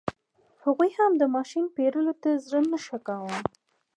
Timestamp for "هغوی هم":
0.63-1.11